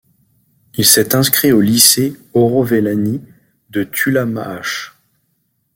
[0.73, 3.21] Il s'est inscrit au lycée Orhovelani
[3.69, 4.95] de Thulamahashe.